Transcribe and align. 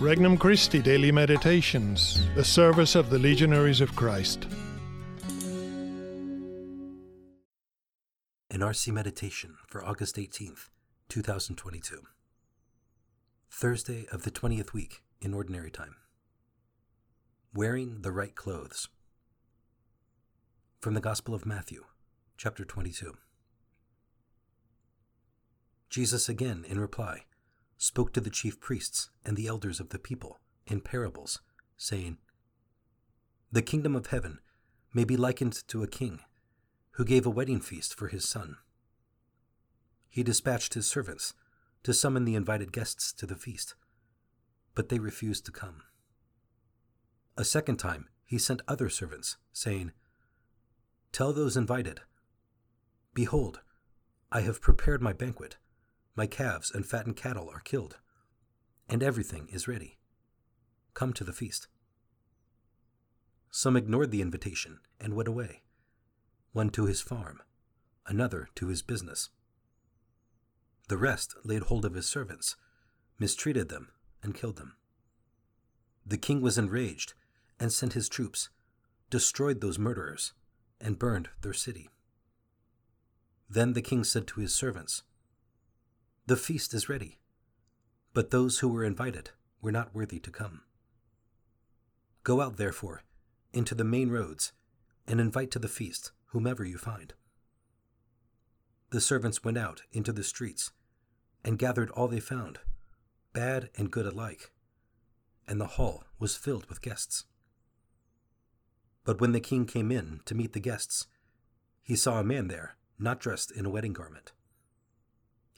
Regnum 0.00 0.38
Christi 0.38 0.80
Daily 0.80 1.10
Meditations, 1.10 2.24
the 2.36 2.44
service 2.44 2.94
of 2.94 3.10
the 3.10 3.18
Legionaries 3.18 3.80
of 3.80 3.96
Christ. 3.96 4.46
An 8.48 8.60
RC 8.60 8.92
Meditation 8.92 9.56
for 9.66 9.84
August 9.84 10.14
18th, 10.14 10.68
2022. 11.08 12.02
Thursday 13.50 14.06
of 14.12 14.22
the 14.22 14.30
20th 14.30 14.72
week 14.72 15.02
in 15.20 15.34
Ordinary 15.34 15.72
Time. 15.72 15.96
Wearing 17.52 18.02
the 18.02 18.12
Right 18.12 18.36
Clothes. 18.36 18.86
From 20.78 20.94
the 20.94 21.00
Gospel 21.00 21.34
of 21.34 21.44
Matthew, 21.44 21.82
chapter 22.36 22.64
22. 22.64 23.14
Jesus 25.90 26.28
again, 26.28 26.64
in 26.68 26.78
reply, 26.78 27.24
spoke 27.78 28.12
to 28.12 28.20
the 28.20 28.30
chief 28.30 28.60
priests 28.60 29.08
and 29.24 29.36
the 29.36 29.46
elders 29.46 29.80
of 29.80 29.90
the 29.90 29.98
people 29.98 30.40
in 30.66 30.80
parables, 30.80 31.40
saying, 31.76 32.18
The 33.52 33.62
kingdom 33.62 33.94
of 33.94 34.08
heaven 34.08 34.40
may 34.92 35.04
be 35.04 35.16
likened 35.16 35.66
to 35.68 35.82
a 35.82 35.88
king 35.88 36.20
who 36.92 37.04
gave 37.04 37.24
a 37.24 37.30
wedding 37.30 37.60
feast 37.60 37.94
for 37.94 38.08
his 38.08 38.28
son. 38.28 38.56
He 40.10 40.22
dispatched 40.22 40.74
his 40.74 40.86
servants 40.86 41.34
to 41.84 41.94
summon 41.94 42.24
the 42.24 42.34
invited 42.34 42.72
guests 42.72 43.12
to 43.12 43.26
the 43.26 43.36
feast, 43.36 43.76
but 44.74 44.88
they 44.88 44.98
refused 44.98 45.46
to 45.46 45.52
come. 45.52 45.82
A 47.36 47.44
second 47.44 47.76
time 47.76 48.08
he 48.26 48.38
sent 48.38 48.62
other 48.66 48.90
servants, 48.90 49.36
saying, 49.52 49.92
Tell 51.12 51.32
those 51.32 51.56
invited, 51.56 52.00
Behold, 53.14 53.60
I 54.32 54.40
have 54.40 54.60
prepared 54.60 55.00
my 55.00 55.12
banquet 55.12 55.56
my 56.18 56.26
calves 56.26 56.72
and 56.72 56.84
fattened 56.84 57.14
cattle 57.14 57.48
are 57.48 57.60
killed, 57.60 57.96
and 58.88 59.04
everything 59.04 59.48
is 59.52 59.68
ready. 59.68 59.98
Come 60.92 61.12
to 61.12 61.22
the 61.22 61.32
feast. 61.32 61.68
Some 63.52 63.76
ignored 63.76 64.10
the 64.10 64.20
invitation 64.20 64.80
and 65.00 65.14
went 65.14 65.28
away, 65.28 65.62
one 66.50 66.70
to 66.70 66.86
his 66.86 67.00
farm, 67.00 67.40
another 68.04 68.48
to 68.56 68.66
his 68.66 68.82
business. 68.82 69.30
The 70.88 70.96
rest 70.96 71.36
laid 71.44 71.62
hold 71.62 71.84
of 71.84 71.94
his 71.94 72.08
servants, 72.08 72.56
mistreated 73.20 73.68
them, 73.68 73.92
and 74.20 74.34
killed 74.34 74.56
them. 74.56 74.74
The 76.04 76.18
king 76.18 76.40
was 76.40 76.58
enraged 76.58 77.14
and 77.60 77.72
sent 77.72 77.92
his 77.92 78.08
troops, 78.08 78.48
destroyed 79.08 79.60
those 79.60 79.78
murderers, 79.78 80.32
and 80.80 80.98
burned 80.98 81.28
their 81.42 81.52
city. 81.52 81.90
Then 83.48 83.74
the 83.74 83.82
king 83.82 84.02
said 84.02 84.26
to 84.26 84.40
his 84.40 84.52
servants, 84.52 85.04
the 86.28 86.36
feast 86.36 86.74
is 86.74 86.90
ready, 86.90 87.16
but 88.12 88.30
those 88.30 88.58
who 88.58 88.68
were 88.68 88.84
invited 88.84 89.30
were 89.62 89.72
not 89.72 89.94
worthy 89.94 90.18
to 90.18 90.30
come. 90.30 90.60
Go 92.22 92.42
out, 92.42 92.58
therefore, 92.58 93.02
into 93.54 93.74
the 93.74 93.82
main 93.82 94.10
roads, 94.10 94.52
and 95.06 95.22
invite 95.22 95.50
to 95.52 95.58
the 95.58 95.68
feast 95.68 96.12
whomever 96.26 96.66
you 96.66 96.76
find. 96.76 97.14
The 98.90 99.00
servants 99.00 99.42
went 99.42 99.56
out 99.56 99.84
into 99.90 100.12
the 100.12 100.22
streets 100.22 100.70
and 101.42 101.58
gathered 101.58 101.88
all 101.92 102.08
they 102.08 102.20
found, 102.20 102.58
bad 103.32 103.70
and 103.78 103.90
good 103.90 104.04
alike, 104.04 104.50
and 105.46 105.58
the 105.58 105.78
hall 105.78 106.04
was 106.18 106.36
filled 106.36 106.66
with 106.66 106.82
guests. 106.82 107.24
But 109.04 109.18
when 109.18 109.32
the 109.32 109.40
king 109.40 109.64
came 109.64 109.90
in 109.90 110.20
to 110.26 110.34
meet 110.34 110.52
the 110.52 110.60
guests, 110.60 111.06
he 111.82 111.96
saw 111.96 112.20
a 112.20 112.24
man 112.24 112.48
there 112.48 112.76
not 112.98 113.18
dressed 113.18 113.50
in 113.50 113.64
a 113.64 113.70
wedding 113.70 113.94
garment. 113.94 114.32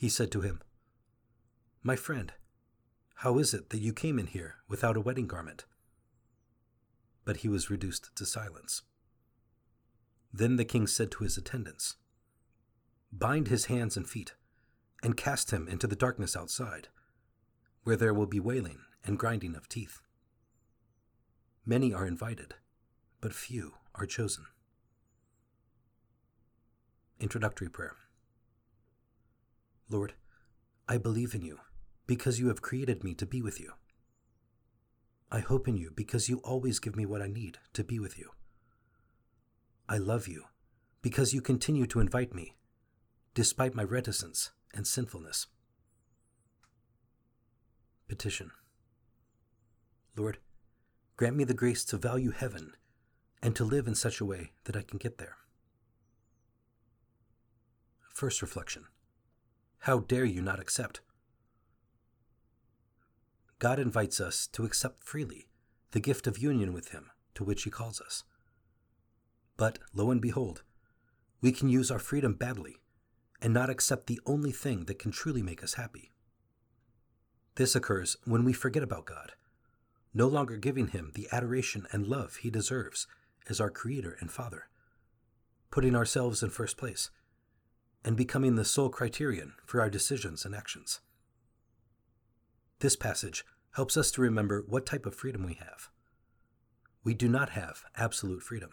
He 0.00 0.08
said 0.08 0.32
to 0.32 0.40
him, 0.40 0.62
My 1.82 1.94
friend, 1.94 2.32
how 3.16 3.36
is 3.36 3.52
it 3.52 3.68
that 3.68 3.82
you 3.82 3.92
came 3.92 4.18
in 4.18 4.28
here 4.28 4.54
without 4.66 4.96
a 4.96 5.00
wedding 5.00 5.26
garment? 5.26 5.66
But 7.26 7.38
he 7.38 7.50
was 7.50 7.68
reduced 7.68 8.16
to 8.16 8.24
silence. 8.24 8.80
Then 10.32 10.56
the 10.56 10.64
king 10.64 10.86
said 10.86 11.10
to 11.10 11.24
his 11.24 11.36
attendants, 11.36 11.96
Bind 13.12 13.48
his 13.48 13.66
hands 13.66 13.94
and 13.94 14.08
feet, 14.08 14.32
and 15.02 15.18
cast 15.18 15.50
him 15.50 15.68
into 15.68 15.86
the 15.86 15.96
darkness 15.96 16.34
outside, 16.34 16.88
where 17.82 17.96
there 17.96 18.14
will 18.14 18.24
be 18.24 18.40
wailing 18.40 18.78
and 19.04 19.18
grinding 19.18 19.54
of 19.54 19.68
teeth. 19.68 20.00
Many 21.66 21.92
are 21.92 22.06
invited, 22.06 22.54
but 23.20 23.34
few 23.34 23.74
are 23.94 24.06
chosen. 24.06 24.46
Introductory 27.18 27.68
Prayer 27.68 27.96
Lord, 29.90 30.14
I 30.88 30.98
believe 30.98 31.34
in 31.34 31.42
you 31.42 31.58
because 32.06 32.38
you 32.38 32.46
have 32.46 32.62
created 32.62 33.02
me 33.02 33.12
to 33.14 33.26
be 33.26 33.42
with 33.42 33.60
you. 33.60 33.72
I 35.32 35.40
hope 35.40 35.66
in 35.66 35.76
you 35.76 35.90
because 35.94 36.28
you 36.28 36.38
always 36.38 36.78
give 36.78 36.94
me 36.94 37.06
what 37.06 37.20
I 37.20 37.26
need 37.26 37.58
to 37.72 37.82
be 37.82 37.98
with 37.98 38.16
you. 38.16 38.30
I 39.88 39.98
love 39.98 40.28
you 40.28 40.44
because 41.02 41.34
you 41.34 41.40
continue 41.40 41.86
to 41.86 41.98
invite 41.98 42.32
me, 42.32 42.54
despite 43.34 43.74
my 43.74 43.82
reticence 43.82 44.52
and 44.72 44.86
sinfulness. 44.86 45.48
Petition 48.08 48.52
Lord, 50.16 50.38
grant 51.16 51.36
me 51.36 51.44
the 51.44 51.54
grace 51.54 51.84
to 51.86 51.96
value 51.96 52.30
heaven 52.30 52.72
and 53.42 53.56
to 53.56 53.64
live 53.64 53.88
in 53.88 53.94
such 53.96 54.20
a 54.20 54.24
way 54.24 54.52
that 54.64 54.76
I 54.76 54.82
can 54.82 54.98
get 54.98 55.18
there. 55.18 55.36
First 58.08 58.42
reflection 58.42 58.84
how 59.80 60.00
dare 60.00 60.26
you 60.26 60.42
not 60.42 60.60
accept? 60.60 61.00
God 63.58 63.78
invites 63.78 64.20
us 64.20 64.46
to 64.48 64.64
accept 64.64 65.04
freely 65.04 65.48
the 65.92 66.00
gift 66.00 66.26
of 66.26 66.38
union 66.38 66.72
with 66.72 66.90
Him 66.90 67.10
to 67.34 67.44
which 67.44 67.64
He 67.64 67.70
calls 67.70 68.00
us. 68.00 68.24
But, 69.56 69.78
lo 69.94 70.10
and 70.10 70.20
behold, 70.20 70.62
we 71.40 71.52
can 71.52 71.68
use 71.68 71.90
our 71.90 71.98
freedom 71.98 72.34
badly 72.34 72.76
and 73.40 73.54
not 73.54 73.70
accept 73.70 74.06
the 74.06 74.20
only 74.26 74.52
thing 74.52 74.84
that 74.84 74.98
can 74.98 75.12
truly 75.12 75.42
make 75.42 75.62
us 75.62 75.74
happy. 75.74 76.12
This 77.54 77.74
occurs 77.74 78.16
when 78.24 78.44
we 78.44 78.52
forget 78.52 78.82
about 78.82 79.06
God, 79.06 79.32
no 80.12 80.28
longer 80.28 80.56
giving 80.56 80.88
Him 80.88 81.12
the 81.14 81.28
adoration 81.32 81.86
and 81.90 82.06
love 82.06 82.36
He 82.36 82.50
deserves 82.50 83.06
as 83.48 83.60
our 83.60 83.70
Creator 83.70 84.16
and 84.20 84.30
Father, 84.30 84.68
putting 85.70 85.96
ourselves 85.96 86.42
in 86.42 86.50
first 86.50 86.76
place 86.76 87.10
and 88.04 88.16
becoming 88.16 88.54
the 88.54 88.64
sole 88.64 88.88
criterion 88.88 89.54
for 89.64 89.80
our 89.80 89.90
decisions 89.90 90.44
and 90.44 90.54
actions. 90.54 91.00
This 92.80 92.96
passage 92.96 93.44
helps 93.72 93.96
us 93.96 94.10
to 94.12 94.22
remember 94.22 94.64
what 94.66 94.86
type 94.86 95.06
of 95.06 95.14
freedom 95.14 95.44
we 95.44 95.54
have. 95.54 95.90
We 97.04 97.14
do 97.14 97.28
not 97.28 97.50
have 97.50 97.84
absolute 97.96 98.42
freedom. 98.42 98.70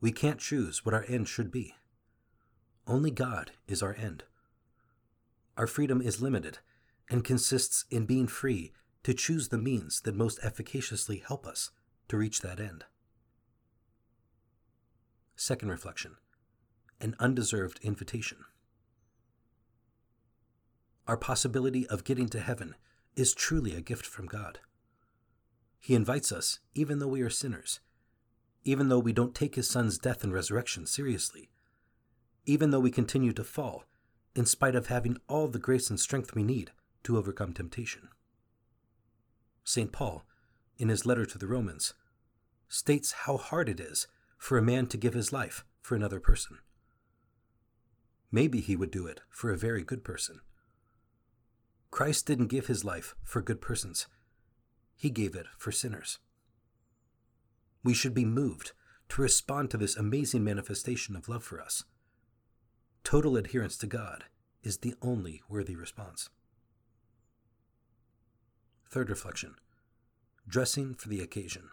We 0.00 0.12
can't 0.12 0.40
choose 0.40 0.84
what 0.84 0.94
our 0.94 1.04
end 1.08 1.28
should 1.28 1.50
be. 1.50 1.74
Only 2.86 3.10
God 3.10 3.52
is 3.68 3.82
our 3.82 3.94
end. 3.94 4.24
Our 5.56 5.66
freedom 5.66 6.00
is 6.00 6.22
limited 6.22 6.58
and 7.10 7.24
consists 7.24 7.84
in 7.90 8.06
being 8.06 8.26
free 8.26 8.72
to 9.02 9.14
choose 9.14 9.48
the 9.48 9.58
means 9.58 10.00
that 10.02 10.14
most 10.14 10.38
efficaciously 10.42 11.22
help 11.26 11.46
us 11.46 11.70
to 12.08 12.16
reach 12.16 12.40
that 12.40 12.60
end. 12.60 12.84
Second 15.36 15.68
reflection 15.68 16.16
an 17.00 17.16
undeserved 17.18 17.78
invitation. 17.82 18.38
Our 21.06 21.16
possibility 21.16 21.86
of 21.88 22.04
getting 22.04 22.28
to 22.28 22.40
heaven 22.40 22.74
is 23.16 23.34
truly 23.34 23.74
a 23.74 23.80
gift 23.80 24.06
from 24.06 24.26
God. 24.26 24.60
He 25.78 25.94
invites 25.94 26.30
us, 26.30 26.60
even 26.74 26.98
though 26.98 27.08
we 27.08 27.22
are 27.22 27.30
sinners, 27.30 27.80
even 28.64 28.88
though 28.88 28.98
we 28.98 29.12
don't 29.12 29.34
take 29.34 29.54
His 29.54 29.68
Son's 29.68 29.98
death 29.98 30.22
and 30.22 30.32
resurrection 30.32 30.86
seriously, 30.86 31.50
even 32.46 32.70
though 32.70 32.80
we 32.80 32.90
continue 32.90 33.32
to 33.32 33.44
fall, 33.44 33.84
in 34.34 34.46
spite 34.46 34.74
of 34.74 34.86
having 34.86 35.16
all 35.28 35.48
the 35.48 35.58
grace 35.58 35.90
and 35.90 35.98
strength 35.98 36.34
we 36.34 36.42
need 36.42 36.70
to 37.02 37.16
overcome 37.16 37.52
temptation. 37.52 38.08
St. 39.64 39.92
Paul, 39.92 40.24
in 40.78 40.88
his 40.88 41.04
letter 41.04 41.26
to 41.26 41.38
the 41.38 41.46
Romans, 41.46 41.94
states 42.68 43.12
how 43.24 43.36
hard 43.36 43.68
it 43.68 43.80
is 43.80 44.06
for 44.38 44.56
a 44.56 44.62
man 44.62 44.86
to 44.86 44.96
give 44.96 45.14
his 45.14 45.32
life 45.32 45.64
for 45.80 45.94
another 45.94 46.20
person. 46.20 46.58
Maybe 48.32 48.60
he 48.60 48.76
would 48.76 48.90
do 48.90 49.06
it 49.06 49.20
for 49.28 49.50
a 49.50 49.58
very 49.58 49.82
good 49.82 50.04
person. 50.04 50.40
Christ 51.90 52.26
didn't 52.26 52.46
give 52.46 52.66
his 52.66 52.84
life 52.84 53.14
for 53.24 53.42
good 53.42 53.60
persons, 53.60 54.06
he 54.96 55.10
gave 55.10 55.34
it 55.34 55.46
for 55.56 55.72
sinners. 55.72 56.18
We 57.82 57.94
should 57.94 58.14
be 58.14 58.24
moved 58.24 58.72
to 59.08 59.22
respond 59.22 59.70
to 59.70 59.76
this 59.76 59.96
amazing 59.96 60.44
manifestation 60.44 61.16
of 61.16 61.28
love 61.28 61.42
for 61.42 61.60
us. 61.60 61.84
Total 63.02 63.36
adherence 63.36 63.76
to 63.78 63.86
God 63.86 64.24
is 64.62 64.78
the 64.78 64.94
only 65.02 65.42
worthy 65.48 65.74
response. 65.74 66.28
Third 68.90 69.08
reflection 69.08 69.54
dressing 70.48 70.94
for 70.94 71.08
the 71.08 71.20
occasion. 71.20 71.70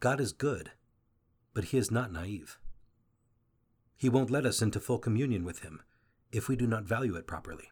God 0.00 0.18
is 0.18 0.32
good, 0.32 0.70
but 1.52 1.64
he 1.64 1.78
is 1.78 1.90
not 1.90 2.10
naive. 2.10 2.58
He 3.96 4.08
won't 4.08 4.30
let 4.30 4.46
us 4.46 4.60
into 4.60 4.80
full 4.80 4.98
communion 4.98 5.44
with 5.44 5.60
Him 5.60 5.82
if 6.32 6.48
we 6.48 6.56
do 6.56 6.66
not 6.66 6.84
value 6.84 7.14
it 7.14 7.26
properly. 7.26 7.70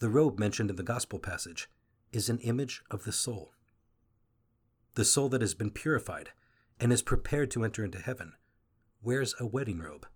The 0.00 0.08
robe 0.08 0.38
mentioned 0.38 0.70
in 0.70 0.76
the 0.76 0.82
Gospel 0.82 1.18
passage 1.18 1.68
is 2.12 2.28
an 2.28 2.38
image 2.38 2.82
of 2.90 3.04
the 3.04 3.12
soul. 3.12 3.52
The 4.94 5.04
soul 5.04 5.28
that 5.30 5.40
has 5.40 5.54
been 5.54 5.70
purified 5.70 6.30
and 6.78 6.92
is 6.92 7.02
prepared 7.02 7.50
to 7.52 7.64
enter 7.64 7.84
into 7.84 7.98
heaven 7.98 8.34
wears 9.02 9.34
a 9.40 9.46
wedding 9.46 9.78
robe. 9.78 10.06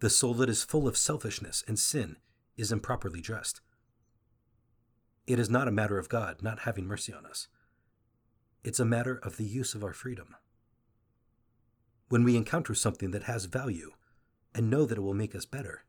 The 0.00 0.10
soul 0.10 0.34
that 0.34 0.50
is 0.50 0.62
full 0.62 0.86
of 0.86 0.96
selfishness 0.96 1.64
and 1.66 1.78
sin 1.78 2.16
is 2.56 2.70
improperly 2.70 3.20
dressed. 3.20 3.60
It 5.26 5.38
is 5.38 5.48
not 5.48 5.66
a 5.66 5.72
matter 5.72 5.98
of 5.98 6.08
God 6.08 6.42
not 6.42 6.60
having 6.60 6.86
mercy 6.86 7.12
on 7.12 7.26
us. 7.26 7.48
It's 8.62 8.80
a 8.80 8.84
matter 8.84 9.18
of 9.22 9.36
the 9.36 9.46
use 9.46 9.74
of 9.74 9.82
our 9.82 9.92
freedom. 9.92 10.36
When 12.14 12.22
we 12.22 12.36
encounter 12.36 12.76
something 12.76 13.10
that 13.10 13.24
has 13.24 13.46
value 13.46 13.90
and 14.54 14.70
know 14.70 14.84
that 14.84 14.98
it 14.98 15.00
will 15.00 15.14
make 15.14 15.34
us 15.34 15.46
better, 15.46 15.82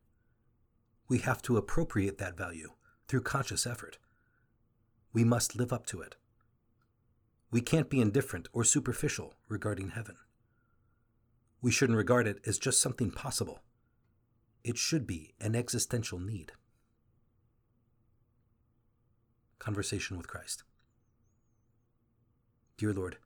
we 1.07 1.19
have 1.19 1.39
to 1.43 1.55
appropriate 1.55 2.17
that 2.17 2.35
value 2.35 2.71
through 3.07 3.21
conscious 3.21 3.67
effort. 3.67 3.99
We 5.13 5.23
must 5.23 5.55
live 5.55 5.71
up 5.71 5.85
to 5.85 6.01
it. 6.01 6.15
We 7.51 7.61
can't 7.61 7.91
be 7.91 8.01
indifferent 8.01 8.47
or 8.53 8.63
superficial 8.63 9.35
regarding 9.47 9.89
heaven. 9.89 10.15
We 11.61 11.69
shouldn't 11.69 11.95
regard 11.95 12.25
it 12.25 12.39
as 12.43 12.57
just 12.57 12.81
something 12.81 13.11
possible. 13.11 13.59
It 14.63 14.79
should 14.79 15.05
be 15.05 15.35
an 15.39 15.55
existential 15.55 16.17
need. 16.17 16.53
Conversation 19.59 20.17
with 20.17 20.27
Christ. 20.27 20.63
Dear 22.79 22.93
Lord, 22.93 23.17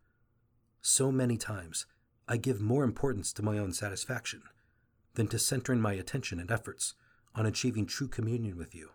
so 0.81 1.13
many 1.13 1.37
times 1.37 1.85
I 2.31 2.37
give 2.37 2.61
more 2.61 2.83
importance 2.83 3.33
to 3.33 3.43
my 3.43 3.57
own 3.57 3.73
satisfaction 3.73 4.43
than 5.15 5.27
to 5.29 5.39
centering 5.39 5.81
my 5.81 5.93
attention 5.93 6.39
and 6.39 6.51
efforts 6.51 6.93
on 7.33 7.47
achieving 7.47 7.87
true 7.87 8.07
communion 8.07 8.55
with 8.55 8.75
you. 8.75 8.91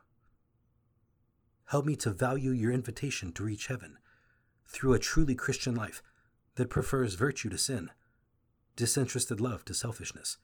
Help 1.67 1.85
me 1.85 1.97
to 1.97 2.11
value 2.11 2.53
your 2.53 2.71
invitation 2.71 3.33
to 3.33 3.43
reach 3.43 3.67
heaven 3.67 3.99
through 4.69 4.95
a 4.95 5.01
truly 5.01 5.35
Christian 5.35 5.75
life 5.75 6.01
that 6.55 6.71
prefers 6.71 7.15
virtue 7.15 7.49
to 7.49 7.59
sin, 7.59 7.91
disinterested 8.77 9.41
love 9.41 9.65
to 9.65 9.75
selfishness, 9.75 10.39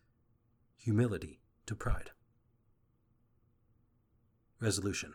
humility 0.76 1.38
to 1.66 1.76
pride. 1.76 2.10
Resolution 4.58 5.14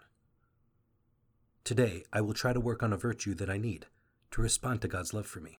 Today, 1.66 2.06
I 2.14 2.22
will 2.22 2.34
try 2.34 2.54
to 2.54 2.60
work 2.62 2.82
on 2.82 2.94
a 2.94 2.98
virtue 2.98 3.34
that 3.36 3.50
I 3.50 3.58
need 3.58 3.88
to 4.32 4.42
respond 4.42 4.82
to 4.82 4.88
God's 4.88 5.14
love 5.14 5.28
for 5.28 5.42
me. 5.42 5.60